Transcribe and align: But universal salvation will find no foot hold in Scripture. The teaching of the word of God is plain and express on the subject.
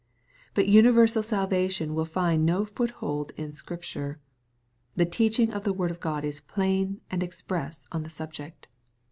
But 0.55 0.67
universal 0.67 1.21
salvation 1.21 1.93
will 1.93 2.05
find 2.07 2.43
no 2.43 2.65
foot 2.65 2.89
hold 2.89 3.33
in 3.37 3.53
Scripture. 3.53 4.19
The 4.95 5.05
teaching 5.05 5.53
of 5.53 5.63
the 5.63 5.73
word 5.73 5.91
of 5.91 5.99
God 5.99 6.25
is 6.25 6.41
plain 6.41 7.01
and 7.11 7.21
express 7.21 7.85
on 7.91 8.01
the 8.01 8.09
subject. 8.09 8.67